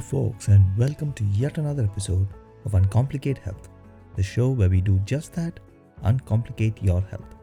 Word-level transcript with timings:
Folks, 0.00 0.48
and 0.48 0.76
welcome 0.76 1.12
to 1.12 1.24
yet 1.24 1.58
another 1.58 1.84
episode 1.84 2.26
of 2.64 2.74
Uncomplicate 2.74 3.38
Health, 3.38 3.68
the 4.16 4.22
show 4.22 4.48
where 4.48 4.68
we 4.68 4.80
do 4.80 4.98
just 5.04 5.32
that 5.34 5.60
uncomplicate 6.02 6.82
your 6.82 7.00
health. 7.02 7.36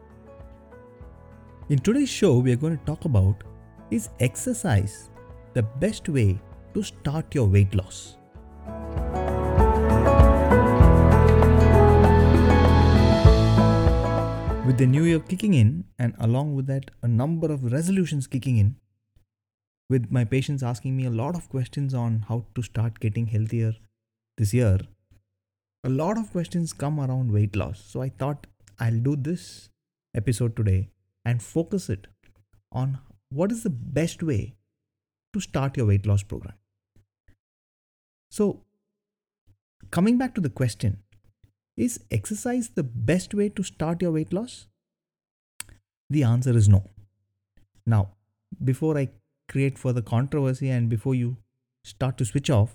In 1.68 1.78
today's 1.78 2.08
show, 2.08 2.38
we 2.38 2.52
are 2.52 2.56
going 2.56 2.76
to 2.76 2.84
talk 2.84 3.04
about 3.04 3.44
is 3.90 4.10
exercise 4.20 5.10
the 5.54 5.62
best 5.62 6.08
way 6.08 6.40
to 6.74 6.82
start 6.82 7.34
your 7.34 7.46
weight 7.46 7.74
loss? 7.74 8.16
With 14.66 14.76
the 14.76 14.86
new 14.86 15.04
year 15.04 15.20
kicking 15.20 15.54
in, 15.54 15.84
and 15.98 16.14
along 16.20 16.54
with 16.54 16.66
that, 16.66 16.90
a 17.02 17.08
number 17.08 17.50
of 17.50 17.72
resolutions 17.72 18.26
kicking 18.26 18.58
in, 18.58 18.76
with 19.90 20.10
my 20.10 20.24
patients 20.24 20.62
asking 20.62 20.96
me 20.96 21.06
a 21.06 21.10
lot 21.10 21.34
of 21.34 21.48
questions 21.48 21.94
on 21.94 22.24
how 22.28 22.44
to 22.54 22.62
start 22.62 23.00
getting 23.00 23.26
healthier 23.26 23.74
this 24.36 24.52
year, 24.52 24.78
a 25.84 25.88
lot 25.88 26.18
of 26.18 26.30
questions 26.30 26.72
come 26.72 27.00
around 27.00 27.32
weight 27.32 27.56
loss. 27.56 27.82
So 27.86 28.02
I 28.02 28.10
thought 28.10 28.46
I'll 28.78 29.00
do 29.00 29.16
this 29.16 29.70
episode 30.14 30.56
today 30.56 30.90
and 31.24 31.42
focus 31.42 31.88
it 31.88 32.06
on 32.72 32.98
what 33.30 33.52
is 33.52 33.62
the 33.62 33.70
best 33.70 34.22
way 34.22 34.54
to 35.32 35.40
start 35.40 35.76
your 35.76 35.86
weight 35.86 36.06
loss 36.06 36.22
program. 36.22 36.54
So, 38.30 38.62
coming 39.90 40.18
back 40.18 40.34
to 40.34 40.40
the 40.40 40.50
question, 40.50 40.98
is 41.76 42.00
exercise 42.10 42.70
the 42.74 42.82
best 42.82 43.34
way 43.34 43.48
to 43.50 43.62
start 43.62 44.02
your 44.02 44.12
weight 44.12 44.32
loss? 44.32 44.66
The 46.10 46.22
answer 46.22 46.56
is 46.56 46.68
no. 46.68 46.84
Now, 47.86 48.10
before 48.64 48.96
I 48.98 49.08
create 49.48 49.78
further 49.78 50.02
controversy 50.02 50.68
and 50.68 50.88
before 50.88 51.14
you 51.14 51.36
start 51.84 52.18
to 52.18 52.24
switch 52.24 52.50
off, 52.50 52.74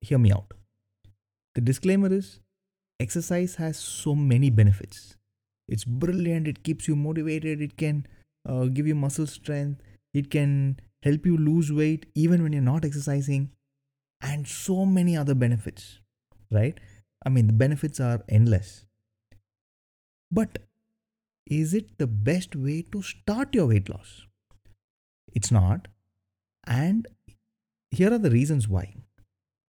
hear 0.00 0.18
me 0.18 0.32
out. 0.32 0.52
The 1.54 1.60
disclaimer 1.60 2.12
is 2.12 2.40
exercise 3.00 3.56
has 3.56 3.78
so 3.78 4.14
many 4.14 4.50
benefits. 4.50 5.16
It's 5.68 5.84
brilliant, 5.84 6.46
it 6.48 6.62
keeps 6.62 6.86
you 6.86 6.96
motivated, 6.96 7.62
it 7.62 7.76
can 7.76 8.06
uh, 8.48 8.64
give 8.64 8.86
you 8.86 8.94
muscle 8.94 9.26
strength, 9.26 9.80
it 10.12 10.30
can 10.30 10.80
help 11.02 11.24
you 11.24 11.36
lose 11.36 11.72
weight 11.72 12.06
even 12.14 12.42
when 12.42 12.52
you're 12.52 12.62
not 12.62 12.84
exercising, 12.84 13.50
and 14.20 14.46
so 14.46 14.84
many 14.84 15.16
other 15.16 15.34
benefits, 15.34 16.00
right? 16.50 16.78
I 17.24 17.28
mean, 17.28 17.46
the 17.46 17.52
benefits 17.52 18.00
are 18.00 18.22
endless. 18.28 18.84
But 20.30 20.58
is 21.46 21.74
it 21.74 21.98
the 21.98 22.06
best 22.06 22.54
way 22.54 22.82
to 22.92 23.02
start 23.02 23.54
your 23.54 23.66
weight 23.66 23.88
loss? 23.88 24.26
It's 25.34 25.50
not. 25.50 25.88
And 26.70 27.08
here 27.90 28.12
are 28.14 28.18
the 28.18 28.30
reasons 28.30 28.68
why. 28.68 28.94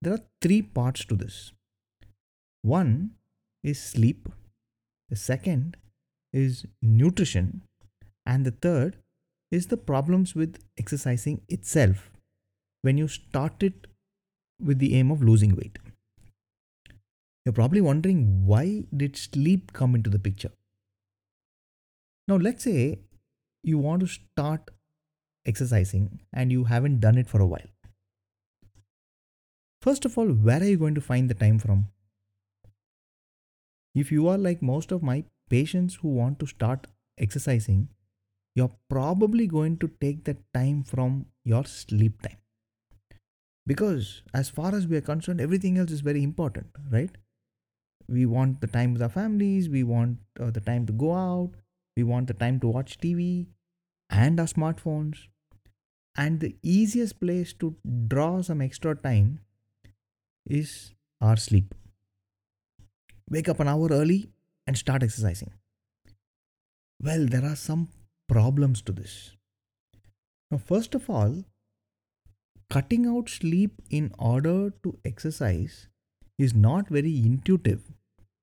There 0.01 0.13
are 0.13 0.25
three 0.41 0.61
parts 0.61 1.05
to 1.05 1.15
this. 1.15 1.53
One 2.61 3.11
is 3.63 3.81
sleep, 3.81 4.27
the 5.09 5.15
second 5.15 5.77
is 6.33 6.65
nutrition, 6.81 7.61
and 8.25 8.45
the 8.45 8.51
third 8.51 8.97
is 9.49 9.67
the 9.67 9.77
problems 9.77 10.35
with 10.35 10.59
exercising 10.77 11.41
itself 11.47 12.11
when 12.81 12.97
you 12.97 13.07
start 13.07 13.63
it 13.63 13.87
with 14.61 14.79
the 14.79 14.95
aim 14.95 15.09
of 15.09 15.23
losing 15.23 15.55
weight. 15.55 15.79
You're 17.45 17.53
probably 17.53 17.81
wondering 17.81 18.45
why 18.45 18.83
did 18.95 19.17
sleep 19.17 19.71
come 19.73 19.95
into 19.95 20.09
the 20.09 20.19
picture? 20.19 20.51
Now 22.27 22.35
let's 22.35 22.65
say 22.65 22.99
you 23.63 23.77
want 23.77 24.01
to 24.01 24.07
start 24.07 24.69
exercising 25.51 26.07
and 26.33 26.51
you 26.51 26.63
haven't 26.71 26.99
done 27.05 27.17
it 27.17 27.29
for 27.29 27.41
a 27.41 27.47
while. 27.53 27.69
First 29.81 30.05
of 30.05 30.17
all, 30.17 30.27
where 30.27 30.61
are 30.61 30.71
you 30.71 30.77
going 30.77 30.95
to 30.95 31.07
find 31.09 31.29
the 31.29 31.39
time 31.43 31.59
from? 31.59 31.87
If 33.95 34.11
you 34.11 34.27
are 34.27 34.37
like 34.37 34.61
most 34.61 34.91
of 34.91 35.07
my 35.11 35.23
patients 35.49 35.95
who 35.95 36.09
want 36.09 36.39
to 36.39 36.45
start 36.47 36.87
exercising, 37.17 37.87
you're 38.55 38.75
probably 38.89 39.47
going 39.47 39.77
to 39.77 39.89
take 40.01 40.25
that 40.25 40.37
time 40.53 40.83
from 40.83 41.25
your 41.45 41.65
sleep 41.65 42.21
time. 42.21 42.37
Because 43.65 44.23
as 44.33 44.49
far 44.49 44.75
as 44.75 44.87
we 44.87 44.97
are 44.97 45.07
concerned, 45.09 45.41
everything 45.41 45.77
else 45.77 45.91
is 45.91 46.01
very 46.01 46.23
important, 46.23 46.67
right? 46.91 47.17
We 48.07 48.25
want 48.25 48.61
the 48.61 48.67
time 48.67 48.93
with 48.93 49.03
our 49.03 49.09
families, 49.09 49.69
we 49.69 49.83
want 49.83 50.17
uh, 50.39 50.49
the 50.49 50.61
time 50.61 50.85
to 50.87 50.93
go 50.93 51.13
out, 51.13 51.51
we 51.95 52.03
want 52.03 52.27
the 52.27 52.33
time 52.33 52.59
to 52.61 52.67
watch 52.67 52.97
TV 52.97 53.47
and 54.09 54.39
our 54.39 54.47
smartphones. 54.47 55.27
And 56.21 56.41
the 56.41 56.55
easiest 56.61 57.19
place 57.21 57.53
to 57.63 57.75
draw 58.13 58.41
some 58.41 58.61
extra 58.61 58.93
time 58.93 59.39
is 60.45 60.93
our 61.21 61.37
sleep. 61.37 61.73
Wake 63.29 63.47
up 63.47 63.61
an 63.61 63.69
hour 63.69 63.87
early 63.89 64.17
and 64.67 64.77
start 64.77 65.01
exercising. 65.01 65.53
Well, 67.01 67.25
there 67.25 67.45
are 67.45 67.55
some 67.55 67.87
problems 68.27 68.81
to 68.81 68.91
this. 68.91 69.31
Now, 70.51 70.57
first 70.57 70.93
of 70.93 71.09
all, 71.09 71.45
cutting 72.69 73.05
out 73.05 73.29
sleep 73.29 73.81
in 73.89 74.11
order 74.19 74.71
to 74.83 74.97
exercise 75.05 75.87
is 76.37 76.53
not 76.53 76.89
very 76.89 77.17
intuitive 77.19 77.93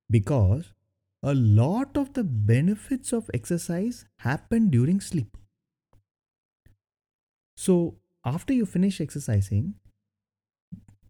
because 0.09 0.73
a 1.21 1.35
lot 1.35 1.95
of 1.95 2.13
the 2.13 2.23
benefits 2.23 3.13
of 3.13 3.29
exercise 3.35 4.05
happen 4.19 4.71
during 4.71 4.99
sleep. 4.99 5.37
So, 7.57 7.97
after 8.23 8.53
you 8.53 8.65
finish 8.65 9.01
exercising, 9.01 9.73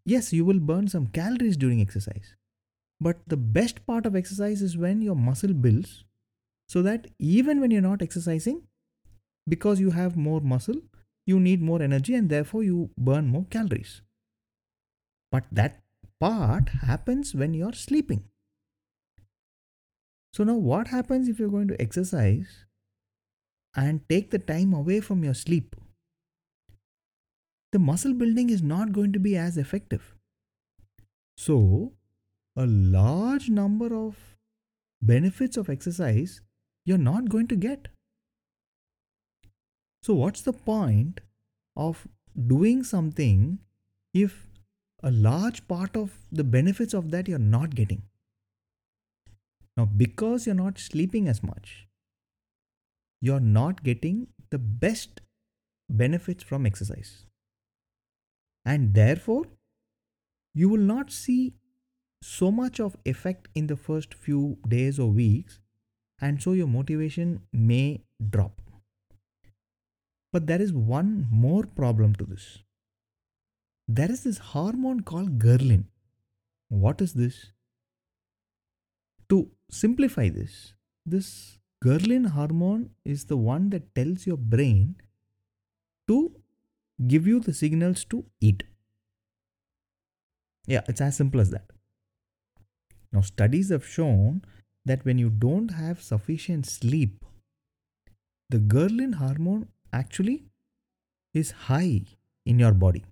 yes, 0.05 0.31
you 0.33 0.45
will 0.45 0.59
burn 0.59 0.87
some 0.87 1.07
calories 1.07 1.57
during 1.57 1.81
exercise. 1.81 2.35
But 3.01 3.17
the 3.27 3.37
best 3.37 3.85
part 3.85 4.05
of 4.05 4.15
exercise 4.15 4.61
is 4.61 4.77
when 4.77 5.01
your 5.01 5.15
muscle 5.15 5.53
builds 5.53 6.05
so 6.69 6.81
that 6.83 7.07
even 7.19 7.61
when 7.61 7.71
you're 7.71 7.81
not 7.81 8.01
exercising, 8.01 8.63
because 9.47 9.79
you 9.79 9.91
have 9.91 10.17
more 10.17 10.41
muscle, 10.41 10.81
you 11.25 11.39
need 11.39 11.61
more 11.61 11.81
energy 11.81 12.15
and 12.15 12.29
therefore 12.29 12.63
you 12.63 12.91
burn 12.97 13.27
more 13.27 13.45
calories. 13.49 14.01
But 15.31 15.45
that 15.51 15.83
part 16.19 16.69
happens 16.69 17.33
when 17.35 17.53
you're 17.53 17.73
sleeping. 17.73 18.25
So, 20.33 20.43
now 20.45 20.55
what 20.55 20.87
happens 20.87 21.27
if 21.27 21.39
you're 21.39 21.49
going 21.49 21.67
to 21.67 21.81
exercise 21.81 22.65
and 23.75 24.07
take 24.09 24.31
the 24.31 24.39
time 24.39 24.73
away 24.73 25.01
from 25.01 25.23
your 25.23 25.33
sleep? 25.33 25.75
The 27.71 27.79
muscle 27.79 28.13
building 28.13 28.49
is 28.49 28.61
not 28.61 28.91
going 28.93 29.13
to 29.13 29.19
be 29.19 29.35
as 29.35 29.57
effective. 29.57 30.15
So, 31.37 31.93
a 32.55 32.65
large 32.65 33.49
number 33.49 33.93
of 33.95 34.15
benefits 35.01 35.57
of 35.57 35.69
exercise 35.69 36.41
you're 36.85 36.97
not 36.97 37.29
going 37.29 37.47
to 37.47 37.55
get. 37.55 37.89
So, 40.01 40.13
what's 40.13 40.41
the 40.41 40.53
point 40.53 41.19
of 41.75 42.07
doing 42.47 42.83
something 42.83 43.59
if 44.13 44.47
a 45.03 45.11
large 45.11 45.67
part 45.67 45.95
of 45.95 46.13
the 46.31 46.43
benefits 46.43 46.93
of 46.93 47.11
that 47.11 47.27
you're 47.27 47.37
not 47.37 47.75
getting? 47.75 48.03
Now, 49.75 49.85
because 49.85 50.45
you're 50.45 50.55
not 50.55 50.79
sleeping 50.79 51.27
as 51.27 51.43
much, 51.43 51.87
you're 53.21 53.39
not 53.39 53.83
getting 53.83 54.27
the 54.49 54.57
best 54.57 55.21
benefits 55.89 56.43
from 56.43 56.65
exercise. 56.65 57.25
And 58.71 58.93
therefore, 58.93 59.45
you 60.53 60.69
will 60.69 60.85
not 60.87 61.11
see 61.17 61.53
so 62.21 62.51
much 62.51 62.79
of 62.85 62.95
effect 63.05 63.47
in 63.55 63.67
the 63.67 63.77
first 63.77 64.13
few 64.13 64.57
days 64.67 64.99
or 64.99 65.09
weeks, 65.09 65.59
and 66.19 66.41
so 66.45 66.51
your 66.51 66.67
motivation 66.67 67.41
may 67.53 68.01
drop. 68.29 68.61
But 70.33 70.47
there 70.47 70.61
is 70.61 70.73
one 70.73 71.27
more 71.31 71.63
problem 71.63 72.15
to 72.15 72.25
this. 72.25 72.57
There 73.87 74.11
is 74.11 74.23
this 74.23 74.39
hormone 74.39 75.03
called 75.11 75.37
ghrelin. 75.39 75.85
What 76.67 76.99
is 76.99 77.13
this? 77.13 77.37
To 79.29 79.49
simplify 79.69 80.27
this, 80.27 80.73
this 81.05 81.59
ghrelin 81.85 82.27
hormone 82.31 82.89
is 83.05 83.25
the 83.25 83.37
one 83.37 83.69
that 83.69 83.95
tells 83.95 84.27
your 84.27 84.37
brain 84.37 84.95
to 86.09 86.19
give 87.05 87.27
you 87.27 87.39
the 87.39 87.53
signals 87.53 88.03
to 88.05 88.25
eat. 88.41 88.63
Yeah, 90.65 90.81
it's 90.87 91.01
as 91.01 91.15
simple 91.15 91.39
as 91.39 91.51
that. 91.51 91.65
Now, 93.11 93.21
studies 93.21 93.69
have 93.69 93.85
shown 93.85 94.43
that 94.85 95.05
when 95.05 95.17
you 95.17 95.29
don't 95.29 95.69
have 95.71 96.01
sufficient 96.01 96.65
sleep, 96.65 97.23
the 98.49 98.59
ghrelin 98.59 99.15
hormone 99.15 99.67
actually 99.93 100.45
is 101.33 101.51
high 101.51 102.01
in 102.45 102.59
your 102.59 102.73
body. 102.73 103.05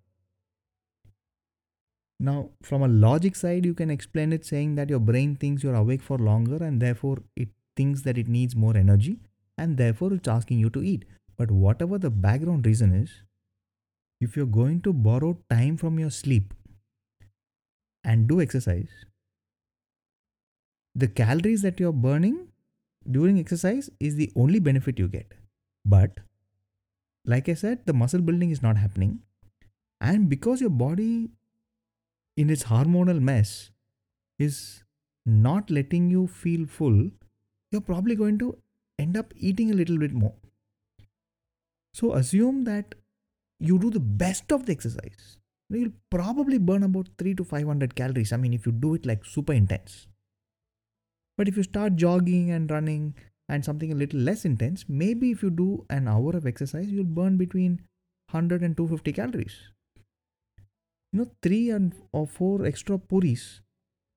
Now, 2.19 2.49
from 2.63 2.81
a 2.81 2.87
logic 2.87 3.35
side, 3.35 3.65
you 3.65 3.73
can 3.73 3.91
explain 3.91 4.31
it 4.31 4.45
saying 4.45 4.75
that 4.75 4.89
your 4.89 4.99
brain 4.99 5.35
thinks 5.35 5.63
you're 5.63 5.75
awake 5.75 6.01
for 6.01 6.17
longer 6.17 6.63
and 6.63 6.81
therefore 6.81 7.17
it 7.35 7.49
thinks 7.75 8.01
that 8.03 8.17
it 8.17 8.29
needs 8.29 8.55
more 8.55 8.75
energy 8.77 9.19
and 9.57 9.77
therefore 9.77 10.13
it's 10.13 10.27
asking 10.27 10.59
you 10.59 10.69
to 10.69 10.81
eat. 10.81 11.03
But 11.37 11.51
whatever 11.51 11.97
the 11.97 12.09
background 12.09 12.65
reason 12.65 12.93
is, 12.93 13.21
if 14.21 14.35
you're 14.35 14.45
going 14.45 14.81
to 14.81 14.93
borrow 14.93 15.37
time 15.49 15.77
from 15.77 15.99
your 15.99 16.09
sleep 16.09 16.53
and 18.03 18.27
do 18.27 18.41
exercise, 18.41 18.89
the 20.95 21.07
calories 21.07 21.61
that 21.61 21.79
you're 21.79 21.91
burning 21.91 22.47
during 23.09 23.39
exercise 23.39 23.89
is 23.99 24.15
the 24.15 24.31
only 24.35 24.59
benefit 24.59 24.97
you 24.97 25.07
get. 25.07 25.33
But, 25.85 26.19
like 27.25 27.49
I 27.49 27.53
said, 27.53 27.85
the 27.85 27.93
muscle 27.93 28.21
building 28.21 28.51
is 28.51 28.61
not 28.61 28.77
happening. 28.77 29.19
And 30.01 30.29
because 30.29 30.61
your 30.61 30.69
body, 30.69 31.29
in 32.37 32.49
its 32.49 32.63
hormonal 32.63 33.19
mess, 33.21 33.71
is 34.39 34.83
not 35.25 35.69
letting 35.69 36.09
you 36.09 36.27
feel 36.27 36.65
full, 36.65 37.09
you're 37.71 37.81
probably 37.81 38.15
going 38.15 38.37
to 38.39 38.57
end 38.97 39.17
up 39.17 39.33
eating 39.35 39.71
a 39.71 39.73
little 39.73 39.97
bit 39.97 40.13
more. 40.13 40.35
So, 41.93 42.13
assume 42.13 42.63
that 42.65 42.95
you 43.67 43.79
do 43.79 43.89
the 43.89 43.99
best 43.99 44.51
of 44.51 44.65
the 44.65 44.71
exercise. 44.71 45.37
You'll 45.69 45.91
probably 46.11 46.57
burn 46.57 46.83
about 46.83 47.09
3 47.17 47.33
to 47.35 47.43
500 47.43 47.95
calories. 47.95 48.31
I 48.31 48.37
mean, 48.37 48.53
if 48.53 48.65
you 48.65 48.71
do 48.71 48.93
it 48.95 49.05
like 49.05 49.25
super 49.25 49.53
intense. 49.53 50.07
But 51.37 51.47
if 51.47 51.57
you 51.57 51.63
start 51.63 51.95
jogging 51.95 52.51
and 52.51 52.69
running 52.69 53.15
and 53.49 53.65
something 53.65 53.91
a 53.91 53.95
little 53.95 54.19
less 54.19 54.45
intense, 54.45 54.85
maybe 54.87 55.31
if 55.31 55.43
you 55.43 55.49
do 55.49 55.85
an 55.89 56.07
hour 56.07 56.35
of 56.35 56.45
exercise, 56.45 56.87
you'll 56.87 57.03
burn 57.03 57.37
between 57.37 57.81
100 58.31 58.61
and 58.61 58.77
250 58.77 59.13
calories. 59.13 59.55
You 61.11 61.19
know, 61.19 61.31
three 61.41 61.69
and 61.69 61.93
or 62.11 62.27
four 62.27 62.65
extra 62.65 62.97
puris 62.97 63.61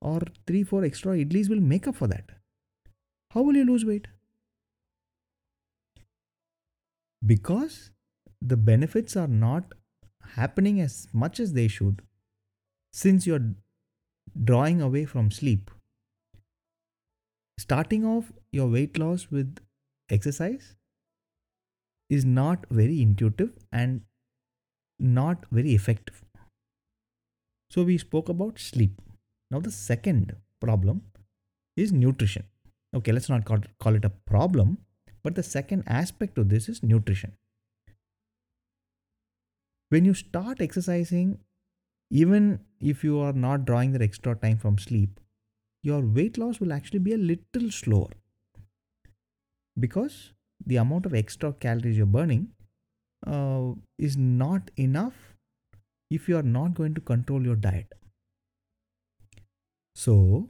or 0.01 0.21
three, 0.47 0.63
four 0.63 0.83
extra 0.83 1.13
idlis 1.13 1.49
will 1.49 1.61
make 1.61 1.87
up 1.87 1.95
for 1.95 2.07
that. 2.07 2.25
How 3.31 3.41
will 3.41 3.55
you 3.55 3.65
lose 3.65 3.85
weight? 3.85 4.07
Because 7.25 7.91
the 8.41 8.57
benefits 8.57 9.15
are 9.15 9.27
not 9.27 9.73
happening 10.35 10.79
as 10.81 11.07
much 11.13 11.39
as 11.39 11.53
they 11.53 11.67
should 11.67 12.01
since 12.93 13.27
you're 13.27 13.53
drawing 14.43 14.81
away 14.81 15.05
from 15.05 15.31
sleep 15.31 15.71
starting 17.57 18.05
off 18.05 18.31
your 18.51 18.67
weight 18.67 18.97
loss 18.97 19.27
with 19.29 19.57
exercise 20.09 20.75
is 22.09 22.25
not 22.25 22.65
very 22.69 23.01
intuitive 23.01 23.51
and 23.71 24.01
not 24.99 25.45
very 25.51 25.73
effective. 25.73 26.23
So, 27.69 27.83
we 27.83 27.97
spoke 27.97 28.29
about 28.29 28.59
sleep. 28.59 29.01
Now, 29.51 29.59
the 29.59 29.71
second 29.71 30.35
problem 30.59 31.03
is 31.77 31.91
nutrition. 31.91 32.43
Okay, 32.95 33.11
let's 33.11 33.29
not 33.29 33.45
call, 33.45 33.95
it 33.95 34.05
a 34.05 34.09
problem, 34.09 34.79
but 35.23 35.35
the 35.35 35.43
second 35.43 35.83
aspect 35.85 36.37
of 36.39 36.49
this 36.49 36.67
is 36.67 36.81
nutrition. 36.81 37.33
When 39.89 40.05
you 40.05 40.13
start 40.13 40.61
exercising, 40.61 41.39
even 42.11 42.59
if 42.79 43.03
you 43.03 43.19
are 43.19 43.33
not 43.33 43.65
drawing 43.65 43.91
that 43.93 44.01
extra 44.01 44.35
time 44.35 44.57
from 44.57 44.77
sleep, 44.77 45.19
your 45.83 46.01
weight 46.01 46.37
loss 46.37 46.59
will 46.59 46.73
actually 46.73 46.99
be 46.99 47.13
a 47.13 47.17
little 47.17 47.71
slower 47.71 48.09
because 49.79 50.33
the 50.65 50.75
amount 50.75 51.05
of 51.05 51.13
extra 51.13 51.53
calories 51.53 51.97
you're 51.97 52.05
burning 52.05 52.49
uh, 53.27 53.71
is 53.97 54.17
not 54.17 54.71
enough 54.77 55.35
if 56.09 56.27
you 56.29 56.37
are 56.37 56.43
not 56.43 56.73
going 56.73 56.93
to 56.95 57.01
control 57.01 57.43
your 57.43 57.55
diet. 57.55 57.93
So, 59.95 60.49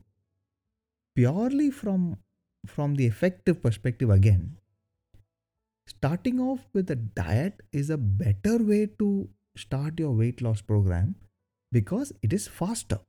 purely 1.15 1.71
from 1.71 2.17
from 2.65 2.95
the 2.95 3.05
effective 3.05 3.61
perspective 3.61 4.09
again, 4.09 4.58
starting 5.89 6.39
off 6.39 6.59
with 6.73 6.91
a 6.91 6.95
diet 6.95 7.61
is 7.71 7.89
a 7.89 7.97
better 7.97 8.57
way 8.57 8.85
to 8.99 9.27
start 9.57 9.99
your 9.99 10.11
weight 10.11 10.41
loss 10.41 10.61
program 10.61 11.15
because 11.71 12.13
it 12.21 12.33
is 12.33 12.47
faster. 12.47 12.99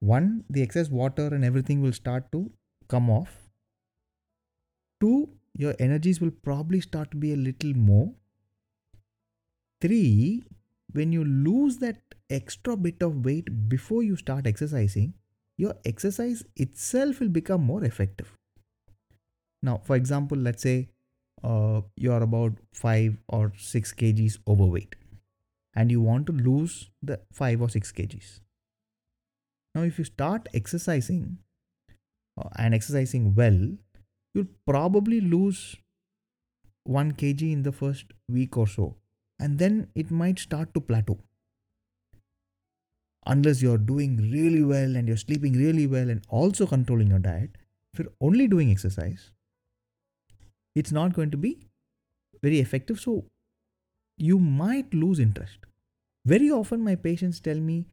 One 0.00 0.44
the 0.50 0.62
excess 0.62 0.90
water 0.90 1.28
and 1.28 1.44
everything 1.44 1.80
will 1.80 1.92
start 1.92 2.30
to 2.32 2.50
come 2.88 3.08
off. 3.10 3.32
Two 5.00 5.30
your 5.56 5.74
energies 5.78 6.20
will 6.20 6.30
probably 6.30 6.80
start 6.80 7.10
to 7.12 7.16
be 7.16 7.32
a 7.32 7.36
little 7.36 7.74
more. 7.74 8.12
Three 9.80 10.44
when 10.92 11.12
you 11.12 11.24
lose 11.24 11.78
that 11.78 11.96
extra 12.30 12.76
bit 12.76 13.02
of 13.02 13.24
weight 13.24 13.68
before 13.68 14.02
you 14.02 14.16
start 14.16 14.46
exercising 14.46 15.14
your 15.56 15.74
exercise 15.84 16.42
itself 16.56 17.20
will 17.20 17.28
become 17.28 17.62
more 17.62 17.84
effective 17.84 18.32
now 19.68 19.80
for 19.90 19.96
example 19.96 20.46
let's 20.48 20.66
say 20.68 20.76
uh, 21.42 21.80
you 21.96 22.12
are 22.12 22.22
about 22.22 22.52
5 22.72 23.18
or 23.28 23.52
6 23.56 23.92
kgs 24.02 24.38
overweight 24.54 24.96
and 25.74 25.90
you 25.96 26.00
want 26.08 26.26
to 26.32 26.32
lose 26.48 26.78
the 27.10 27.20
5 27.42 27.62
or 27.66 27.70
6 27.76 27.92
kgs 28.00 28.34
now, 29.74 29.82
if 29.82 29.98
you 29.98 30.04
start 30.04 30.48
exercising 30.54 31.38
uh, 32.40 32.48
and 32.56 32.74
exercising 32.74 33.34
well, 33.34 33.58
you'll 34.32 34.54
probably 34.66 35.20
lose 35.20 35.76
1 36.84 37.12
kg 37.12 37.52
in 37.52 37.62
the 37.64 37.72
first 37.72 38.06
week 38.28 38.56
or 38.56 38.68
so, 38.68 38.94
and 39.40 39.58
then 39.58 39.88
it 39.94 40.10
might 40.10 40.38
start 40.38 40.72
to 40.74 40.80
plateau. 40.80 41.18
Unless 43.26 43.62
you're 43.62 43.78
doing 43.78 44.16
really 44.30 44.62
well 44.62 44.96
and 44.96 45.08
you're 45.08 45.16
sleeping 45.16 45.54
really 45.54 45.86
well 45.86 46.10
and 46.10 46.22
also 46.28 46.66
controlling 46.66 47.08
your 47.08 47.18
diet, 47.18 47.56
if 47.92 47.98
you're 47.98 48.12
only 48.20 48.46
doing 48.46 48.70
exercise, 48.70 49.32
it's 50.74 50.92
not 50.92 51.14
going 51.14 51.30
to 51.30 51.36
be 51.36 51.68
very 52.42 52.60
effective. 52.60 53.00
So, 53.00 53.24
you 54.16 54.38
might 54.38 54.94
lose 54.94 55.18
interest. 55.18 55.58
Very 56.24 56.50
often, 56.50 56.82
my 56.82 56.94
patients 56.94 57.40
tell 57.40 57.58
me 57.58 57.86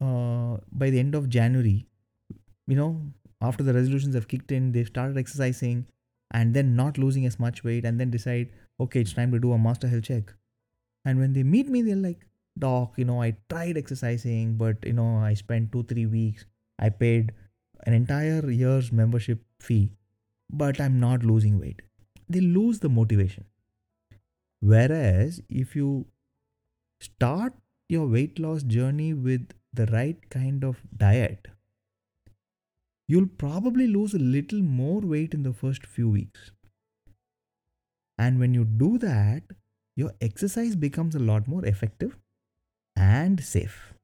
uh, 0.00 0.56
by 0.72 0.90
the 0.90 0.98
end 0.98 1.14
of 1.14 1.28
January, 1.28 1.86
you 2.66 2.76
know, 2.76 3.00
after 3.40 3.62
the 3.62 3.74
resolutions 3.74 4.14
have 4.14 4.28
kicked 4.28 4.52
in, 4.52 4.72
they've 4.72 4.86
started 4.86 5.16
exercising 5.18 5.86
and 6.32 6.54
then 6.54 6.76
not 6.76 6.98
losing 6.98 7.26
as 7.26 7.38
much 7.38 7.64
weight 7.64 7.84
and 7.84 7.98
then 8.00 8.10
decide, 8.10 8.50
okay, 8.80 9.00
it's 9.00 9.12
time 9.12 9.32
to 9.32 9.38
do 9.38 9.52
a 9.52 9.58
master 9.58 9.88
health 9.88 10.04
check. 10.04 10.34
And 11.04 11.18
when 11.18 11.32
they 11.32 11.42
meet 11.42 11.68
me, 11.68 11.82
they're 11.82 11.96
like, 11.96 12.26
Doc, 12.58 12.94
you 12.96 13.04
know, 13.04 13.22
I 13.22 13.36
tried 13.48 13.76
exercising, 13.76 14.56
but 14.56 14.76
you 14.84 14.92
know, 14.92 15.18
I 15.18 15.34
spent 15.34 15.72
two, 15.72 15.82
three 15.84 16.06
weeks. 16.06 16.44
I 16.78 16.90
paid 16.90 17.32
an 17.86 17.94
entire 17.94 18.48
year's 18.50 18.92
membership 18.92 19.42
fee, 19.60 19.90
but 20.50 20.80
I'm 20.80 21.00
not 21.00 21.24
losing 21.24 21.58
weight. 21.58 21.82
They 22.28 22.40
lose 22.40 22.80
the 22.80 22.88
motivation. 22.88 23.44
Whereas 24.60 25.42
if 25.48 25.74
you 25.74 26.06
start 27.00 27.54
your 27.88 28.06
weight 28.06 28.38
loss 28.38 28.62
journey 28.62 29.12
with 29.12 29.48
the 29.72 29.86
right 29.86 30.30
kind 30.30 30.64
of 30.64 30.82
diet, 30.96 31.48
you'll 33.08 33.26
probably 33.26 33.86
lose 33.86 34.14
a 34.14 34.18
little 34.18 34.60
more 34.60 35.00
weight 35.00 35.34
in 35.34 35.42
the 35.42 35.52
first 35.52 35.84
few 35.84 36.08
weeks. 36.08 36.52
And 38.18 38.38
when 38.38 38.54
you 38.54 38.64
do 38.64 38.98
that, 38.98 39.42
your 39.96 40.12
exercise 40.20 40.76
becomes 40.76 41.14
a 41.14 41.18
lot 41.18 41.48
more 41.48 41.64
effective 41.66 42.16
and 42.96 43.42
safe. 43.42 43.94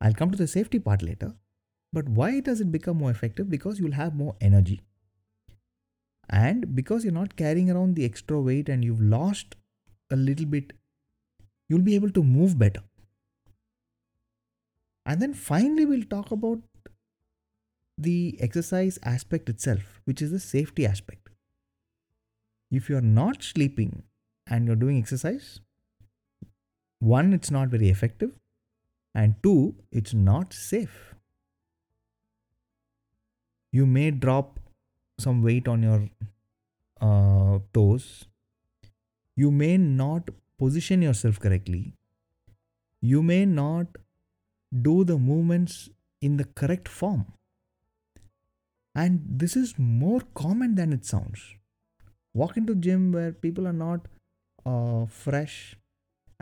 I'll 0.00 0.14
come 0.14 0.30
to 0.30 0.36
the 0.36 0.46
safety 0.46 0.78
part 0.78 1.02
later. 1.02 1.34
But 1.92 2.08
why 2.08 2.40
does 2.40 2.60
it 2.60 2.70
become 2.72 2.98
more 2.98 3.10
effective? 3.10 3.48
Because 3.48 3.78
you'll 3.78 3.92
have 3.92 4.14
more 4.14 4.36
energy. 4.40 4.82
And 6.28 6.74
because 6.74 7.04
you're 7.04 7.12
not 7.12 7.36
carrying 7.36 7.70
around 7.70 7.94
the 7.94 8.04
extra 8.04 8.40
weight 8.40 8.68
and 8.68 8.84
you've 8.84 9.00
lost 9.00 9.54
a 10.10 10.16
little 10.16 10.46
bit, 10.46 10.72
you'll 11.68 11.82
be 11.82 11.94
able 11.94 12.10
to 12.10 12.22
move 12.22 12.58
better. 12.58 12.82
And 15.04 15.22
then 15.22 15.34
finally, 15.34 15.84
we'll 15.84 16.02
talk 16.02 16.32
about 16.32 16.62
the 17.96 18.36
exercise 18.40 18.98
aspect 19.04 19.48
itself, 19.48 20.00
which 20.04 20.20
is 20.20 20.32
the 20.32 20.40
safety 20.40 20.84
aspect. 20.84 21.28
If 22.70 22.88
you're 22.88 23.00
not 23.00 23.44
sleeping 23.44 24.02
and 24.48 24.66
you're 24.66 24.74
doing 24.74 24.98
exercise, 24.98 25.60
one, 26.98 27.32
it's 27.32 27.50
not 27.50 27.68
very 27.68 27.88
effective, 27.88 28.32
and 29.14 29.36
two, 29.42 29.76
it's 29.92 30.12
not 30.12 30.52
safe. 30.52 31.14
You 33.72 33.86
may 33.86 34.10
drop 34.10 34.58
some 35.18 35.42
weight 35.42 35.68
on 35.68 35.82
your 35.82 36.08
uh, 37.00 37.58
toes. 37.72 38.26
You 39.36 39.50
may 39.50 39.76
not 39.76 40.28
position 40.58 41.02
yourself 41.02 41.38
correctly. 41.38 41.94
You 43.00 43.22
may 43.22 43.44
not 43.44 43.86
do 44.82 45.04
the 45.04 45.18
movements 45.18 45.90
in 46.20 46.36
the 46.36 46.44
correct 46.44 46.88
form. 46.88 47.26
And 48.94 49.22
this 49.28 49.56
is 49.56 49.74
more 49.78 50.22
common 50.34 50.74
than 50.74 50.92
it 50.92 51.04
sounds. 51.04 51.54
Walk 52.34 52.56
into 52.56 52.72
a 52.72 52.76
gym 52.76 53.12
where 53.12 53.32
people 53.32 53.66
are 53.68 53.72
not 53.72 54.08
uh, 54.64 55.06
fresh 55.06 55.76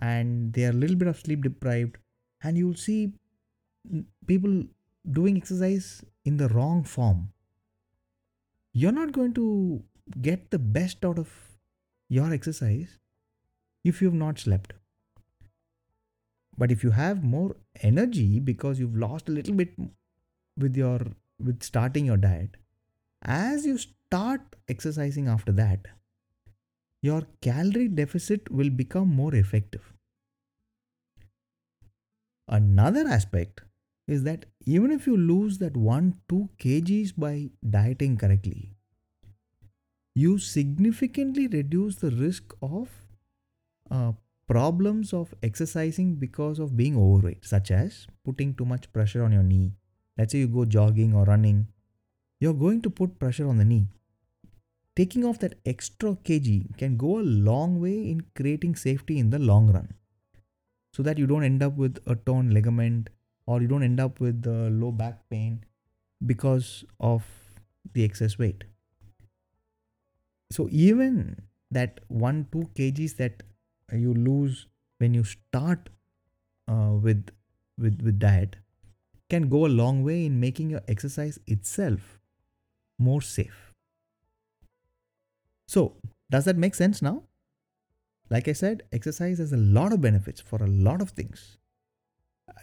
and 0.00 0.52
they 0.52 0.64
are 0.64 0.71
a 0.71 0.73
little 0.73 0.97
bit 0.97 1.09
of 1.09 1.19
sleep 1.19 1.43
deprived, 1.43 1.99
and 2.43 2.57
you'll 2.57 2.75
see 2.75 3.12
people 4.26 4.64
doing 5.11 5.37
exercise 5.37 6.04
in 6.25 6.37
the 6.37 6.49
wrong 6.49 6.83
form. 6.83 7.31
You're 8.75 8.93
not 8.93 9.12
going 9.12 9.35
to 9.35 9.83
get 10.21 10.50
the 10.50 10.59
best 10.59 11.04
out 11.04 11.19
of 11.19 11.33
your 12.09 12.33
exercise 12.33 12.99
if 13.85 14.02
you've 14.02 14.21
not 14.23 14.38
slept. 14.38 14.73
But 16.59 16.73
if 16.73 16.83
you 16.83 16.90
have 16.90 17.23
more 17.23 17.57
energy 17.83 18.40
because 18.40 18.81
you've 18.81 18.97
lost 18.97 19.28
a 19.28 19.33
little 19.33 19.54
bit 19.54 19.71
with 20.57 20.76
your 20.76 21.00
with 21.38 21.62
starting 21.62 22.07
your 22.07 22.16
diet 22.16 22.57
as 23.23 23.64
you 23.66 23.76
start 23.78 24.40
exercising 24.69 25.26
after 25.26 25.52
that 25.52 25.88
your 27.02 27.23
calorie 27.43 27.88
deficit 27.88 28.50
will 28.50 28.71
become 28.71 29.09
more 29.09 29.35
effective. 29.35 29.93
Another 32.49 33.07
aspect 33.07 33.61
is 34.07 34.23
that 34.25 34.45
even 34.67 34.91
if 34.91 35.07
you 35.07 35.17
lose 35.17 35.59
that 35.59 35.77
1 35.77 36.15
2 36.29 36.49
kgs 36.65 37.13
by 37.17 37.51
dieting 37.77 38.17
correctly 38.17 38.75
you 40.15 40.39
significantly 40.39 41.49
reduce 41.49 41.97
the 41.97 42.11
risk 42.11 42.55
of 42.63 42.91
uh, 43.91 44.13
problems 44.47 45.13
of 45.13 45.35
exercising 45.43 46.15
because 46.15 46.59
of 46.59 46.77
being 46.77 46.97
overweight, 46.97 47.45
such 47.45 47.71
as 47.71 48.07
putting 48.25 48.55
too 48.55 48.65
much 48.65 48.93
pressure 48.93 49.25
on 49.25 49.33
your 49.33 49.43
knee. 49.43 49.73
Let's 50.17 50.33
say 50.33 50.39
you 50.39 50.49
go 50.49 50.65
jogging 50.65 51.15
or 51.15 51.25
running, 51.25 51.69
you're 52.41 52.55
going 52.55 52.83
to 52.83 52.91
put 52.91 53.19
pressure 53.19 53.49
on 53.49 53.59
the 53.59 53.65
knee. 53.65 53.89
Taking 54.95 55.25
off 55.25 55.41
that 55.41 55.59
extra 55.67 56.11
kg 56.15 56.77
can 56.79 56.97
go 56.97 57.19
a 57.19 57.31
long 57.51 57.81
way 57.81 58.09
in 58.09 58.21
creating 58.37 58.77
safety 58.77 59.19
in 59.19 59.31
the 59.31 59.41
long 59.41 59.73
run 59.73 59.95
so 60.93 61.03
that 61.03 61.19
you 61.19 61.27
don't 61.27 61.43
end 61.43 61.65
up 61.65 61.75
with 61.75 61.99
a 62.07 62.15
torn 62.15 62.51
ligament 62.55 63.11
or 63.47 63.61
you 63.61 63.69
don't 63.69 63.83
end 63.83 64.01
up 64.01 64.21
with 64.21 64.43
the 64.43 64.71
low 64.71 64.91
back 64.91 65.29
pain 65.31 65.65
because 66.25 66.85
of 67.01 67.25
the 67.93 68.05
excess 68.05 68.39
weight. 68.39 68.65
So, 70.51 70.69
even 70.71 71.43
that 71.71 72.01
1 72.09 72.47
2 72.53 72.71
kgs 72.75 73.17
that 73.17 73.43
you 73.93 74.15
lose 74.15 74.67
when 74.99 75.15
you 75.15 75.25
start 75.25 75.89
uh, 76.69 76.93
with 77.07 77.31
with 77.77 78.01
with 78.03 78.19
diet 78.19 78.57
can 79.29 79.49
go 79.49 79.67
a 79.67 79.73
long 79.81 80.03
way 80.05 80.25
in 80.25 80.39
making 80.39 80.71
your 80.71 80.83
exercise 80.87 81.39
itself 81.47 82.21
more 82.99 83.21
safe. 83.21 83.73
So 85.67 85.97
does 86.31 86.45
that 86.45 86.57
make 86.57 86.75
sense 86.75 87.03
now? 87.03 87.25
Like 88.31 88.49
i 88.49 88.53
said 88.53 88.83
exercise 88.93 89.39
has 89.39 89.53
a 89.53 89.57
lot 89.57 89.93
of 89.93 90.01
benefits 90.01 90.41
for 90.41 90.63
a 90.63 90.67
lot 90.67 91.03
of 91.03 91.11
things 91.11 91.59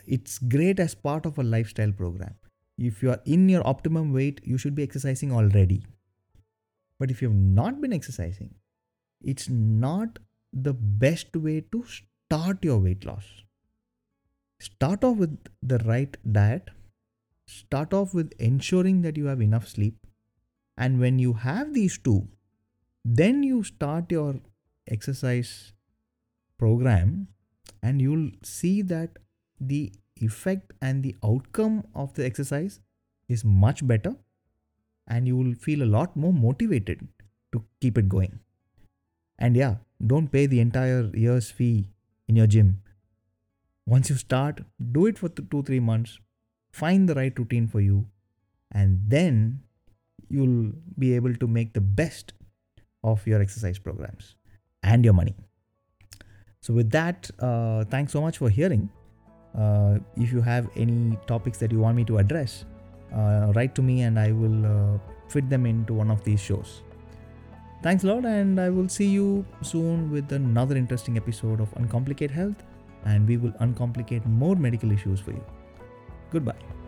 it's 0.06 0.38
great 0.40 0.80
as 0.80 0.96
part 0.96 1.26
of 1.26 1.38
a 1.38 1.44
lifestyle 1.44 1.92
program 1.92 2.36
if 2.78 3.04
you 3.04 3.12
are 3.12 3.22
in 3.26 3.48
your 3.50 3.66
optimum 3.68 4.14
weight 4.14 4.42
you 4.44 4.58
should 4.58 4.76
be 4.76 4.84
exercising 4.84 5.32
already 5.32 5.84
but 7.00 7.12
if 7.12 7.22
you 7.22 7.30
have 7.30 7.38
not 7.38 7.82
been 7.82 7.94
exercising 7.94 8.54
it's 9.24 9.50
not 9.50 10.20
the 10.54 10.74
best 10.74 11.36
way 11.36 11.62
to 11.72 11.84
start 11.86 12.64
your 12.64 12.80
weight 12.80 13.06
loss. 13.06 13.26
Start 14.60 15.04
off 15.04 15.18
with 15.18 15.38
the 15.62 15.80
right 15.80 16.16
diet. 16.32 16.70
Start 17.48 17.94
off 17.94 18.14
with 18.14 18.34
ensuring 18.40 19.02
that 19.02 19.18
you 19.18 19.26
have 19.26 19.42
enough 19.42 19.68
sleep. 19.68 19.96
And 20.78 21.00
when 21.00 21.20
you 21.20 21.34
have 21.34 21.74
these 21.74 21.98
two, 21.98 22.28
then 23.04 23.44
you 23.44 23.64
start 23.64 24.12
your 24.12 24.40
exercise 24.88 25.74
program 26.58 27.28
and 27.82 28.02
you'll 28.02 28.30
see 28.44 28.82
that 28.84 29.18
the 29.62 29.94
effect 30.18 30.74
and 30.82 31.04
the 31.04 31.16
outcome 31.24 31.84
of 31.96 32.14
the 32.16 32.26
exercise 32.26 32.80
is 33.30 33.46
much 33.46 33.86
better 33.88 34.16
and 35.08 35.28
you 35.28 35.38
will 35.38 35.54
feel 35.54 35.84
a 35.84 35.92
lot 35.98 36.16
more 36.16 36.34
motivated 36.34 37.08
to 37.52 37.64
keep 37.80 37.98
it 37.98 38.10
going. 38.10 38.40
And 39.40 39.56
yeah, 39.56 39.76
don't 40.06 40.32
pay 40.32 40.46
the 40.46 40.60
entire 40.60 41.10
year's 41.14 41.50
fee 41.50 41.90
in 42.28 42.36
your 42.36 42.48
gym. 42.48 42.82
Once 43.86 44.10
you 44.10 44.16
start, 44.16 44.62
do 44.92 45.06
it 45.08 45.18
for 45.18 45.30
two, 45.30 45.64
three 45.64 45.80
months, 45.80 46.20
find 46.72 47.10
the 47.10 47.16
right 47.16 47.38
routine 47.38 47.68
for 47.68 47.82
you, 47.82 48.06
and 48.72 49.00
then 49.08 49.62
you'll 50.30 50.72
be 50.98 51.14
able 51.16 51.36
to 51.36 51.48
make 51.48 51.74
the 51.74 51.82
best 51.82 52.34
of 53.04 53.26
your 53.28 53.42
exercise 53.42 53.80
programs 53.80 54.36
and 54.84 55.04
your 55.04 55.14
money. 55.14 55.36
So, 56.62 56.74
with 56.74 56.92
that, 56.92 57.30
uh, 57.40 57.86
thanks 57.86 58.14
so 58.14 58.22
much 58.22 58.38
for 58.38 58.50
hearing. 58.50 58.90
Uh, 59.58 60.00
if 60.16 60.32
you 60.32 60.42
have 60.42 60.70
any 60.76 61.18
topics 61.28 61.58
that 61.60 61.72
you 61.72 61.80
want 61.80 61.96
me 61.96 62.06
to 62.06 62.18
address, 62.18 62.66
uh, 63.14 63.52
write 63.56 63.76
to 63.76 63.82
me 63.82 64.02
and 64.04 64.18
I 64.18 64.32
will 64.32 64.66
uh, 64.66 64.98
fit 65.28 65.50
them 65.50 65.66
into 65.66 65.94
one 65.94 66.10
of 66.10 66.24
these 66.24 66.40
shows. 66.40 66.82
Thanks 67.84 68.04
a 68.04 68.08
lot, 68.08 68.26
and 68.26 68.62
I 68.62 68.70
will 68.70 68.88
see 68.88 69.08
you 69.08 69.44
soon 69.62 70.12
with 70.12 70.32
another 70.32 70.78
interesting 70.78 71.18
episode 71.18 71.60
of 71.60 71.74
Uncomplicate 71.74 72.30
Health, 72.30 72.64
and 73.06 73.28
we 73.28 73.38
will 73.38 73.54
uncomplicate 73.54 74.24
more 74.26 74.56
medical 74.56 74.92
issues 74.92 75.20
for 75.20 75.32
you. 75.32 75.44
Goodbye. 76.30 76.81